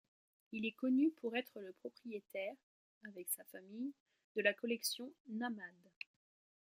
Il 0.51 0.65
est 0.65 0.71
connu 0.71 1.11
pour 1.11 1.35
être 1.35 1.59
le 1.61 1.73
propriétaire, 1.73 2.55
avec 3.03 3.29
sa 3.29 3.43
famille, 3.51 3.93
de 4.35 4.41
la 4.41 4.51
collection 4.51 5.13
Nahmad. 5.29 5.75